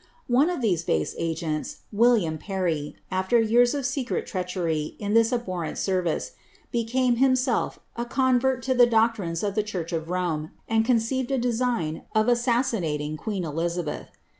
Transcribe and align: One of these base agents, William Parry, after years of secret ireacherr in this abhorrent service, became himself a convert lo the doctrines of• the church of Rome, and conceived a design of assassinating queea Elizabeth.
One 0.29 0.49
of 0.49 0.61
these 0.61 0.83
base 0.83 1.13
agents, 1.19 1.81
William 1.91 2.39
Parry, 2.39 2.95
after 3.11 3.39
years 3.39 3.75
of 3.75 3.85
secret 3.85 4.25
ireacherr 4.25 4.95
in 4.97 5.13
this 5.13 5.31
abhorrent 5.31 5.77
service, 5.77 6.31
became 6.71 7.17
himself 7.17 7.77
a 7.95 8.05
convert 8.05 8.67
lo 8.67 8.73
the 8.73 8.87
doctrines 8.87 9.43
of• 9.43 9.51
the 9.55 9.61
church 9.61 9.93
of 9.93 10.09
Rome, 10.09 10.49
and 10.67 10.83
conceived 10.83 11.29
a 11.29 11.37
design 11.37 12.01
of 12.15 12.27
assassinating 12.29 13.15
queea 13.15 13.43
Elizabeth. 13.43 14.07